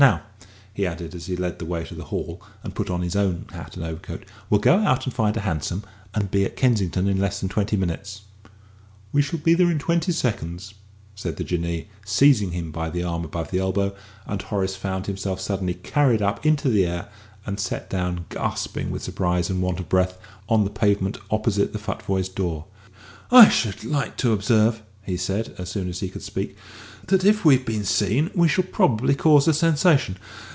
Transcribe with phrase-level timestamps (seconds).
[0.01, 0.23] Now,"
[0.73, 3.45] he added, as he led the way to the hall and put on his own
[3.53, 5.83] hat and overcoat, "we'll go out and find a hansom
[6.15, 8.21] and be at Kensington in less than twenty minutes."
[9.11, 10.73] "We shall be there in less than twenty seconds,"
[11.13, 13.93] said the Jinnee, seizing him by the arm above the elbow;
[14.25, 17.07] and Horace found himself suddenly carried up into the air
[17.45, 20.17] and set down, gasping with surprise and want of breath,
[20.49, 22.65] on the pavement opposite the Futvoyes' door.
[23.29, 26.55] "I should just like to observe," he said, as soon as he could speak,
[27.07, 30.15] "that if we've been seen, we shall probably cause a sensation.